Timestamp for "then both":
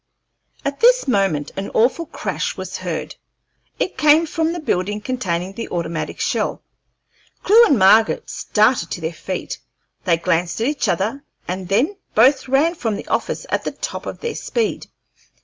11.69-12.47